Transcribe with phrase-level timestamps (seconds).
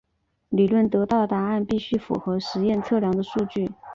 [0.49, 3.71] 理论得到的答案必须符合实验测量的数据。